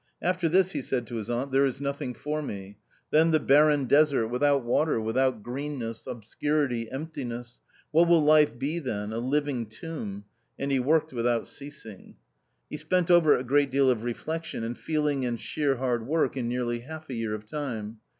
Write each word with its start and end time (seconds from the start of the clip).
"After 0.23 0.49
this," 0.49 0.71
he 0.71 0.81
said 0.81 1.05
to 1.05 1.17
his 1.17 1.29
aunt," 1.29 1.51
there 1.51 1.63
is 1.63 1.79
nothing 1.79 2.15
for 2.15 2.41
me; 2.41 2.79
then 3.11 3.29
the 3.29 3.39
barren 3.39 3.85
desert, 3.85 4.29
without 4.29 4.63
water, 4.63 4.99
without 4.99 5.43
greenness, 5.43 6.05
^obscurity, 6.07 6.91
emptiness— 6.91 7.59
what 7.91 8.07
will 8.07 8.23
life 8.23 8.57
be 8.57 8.79
then? 8.79 9.13
a 9.13 9.19
living 9.19 9.67
tomb!" 9.67 10.25
And 10.57 10.71
he 10.71 10.79
worked 10.79 11.13
without 11.13 11.47
ceasing. 11.47 12.15
He 12.67 12.77
spent 12.77 13.11
over 13.11 13.35
it 13.35 13.41
a 13.41 13.43
great 13.43 13.69
deal 13.69 13.91
of 13.91 14.01
reflection, 14.01 14.63
and 14.63 14.75
feeling 14.75 15.23
and 15.23 15.39
sheer 15.39 15.75
hard 15.75 16.07
work 16.07 16.35
and 16.35 16.49
nearly 16.49 16.79
half 16.79 17.07
a 17.07 17.13
year 17.13 17.35
of 17.35 17.45
time. 17.45 17.99